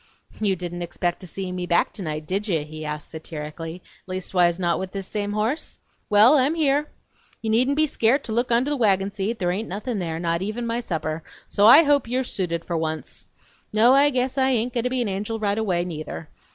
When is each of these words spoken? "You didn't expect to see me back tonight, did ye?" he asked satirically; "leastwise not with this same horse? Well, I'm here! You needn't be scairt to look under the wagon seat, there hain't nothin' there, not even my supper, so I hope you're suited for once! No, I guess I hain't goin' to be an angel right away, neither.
"You 0.39 0.55
didn't 0.55 0.81
expect 0.81 1.19
to 1.19 1.27
see 1.27 1.51
me 1.51 1.67
back 1.67 1.93
tonight, 1.93 2.25
did 2.25 2.47
ye?" 2.47 2.63
he 2.63 2.83
asked 2.83 3.11
satirically; 3.11 3.83
"leastwise 4.07 4.57
not 4.57 4.79
with 4.79 4.91
this 4.93 5.05
same 5.05 5.33
horse? 5.33 5.77
Well, 6.09 6.37
I'm 6.39 6.55
here! 6.55 6.89
You 7.43 7.51
needn't 7.51 7.75
be 7.75 7.85
scairt 7.85 8.23
to 8.23 8.31
look 8.31 8.51
under 8.51 8.71
the 8.71 8.77
wagon 8.77 9.11
seat, 9.11 9.37
there 9.37 9.51
hain't 9.51 9.69
nothin' 9.69 9.99
there, 9.99 10.19
not 10.19 10.41
even 10.41 10.65
my 10.65 10.79
supper, 10.79 11.23
so 11.47 11.67
I 11.67 11.83
hope 11.83 12.07
you're 12.07 12.23
suited 12.23 12.65
for 12.65 12.75
once! 12.77 13.27
No, 13.71 13.93
I 13.93 14.09
guess 14.09 14.39
I 14.39 14.49
hain't 14.53 14.73
goin' 14.73 14.85
to 14.85 14.89
be 14.89 15.03
an 15.03 15.07
angel 15.07 15.37
right 15.37 15.55
away, 15.59 15.85
neither. 15.85 16.29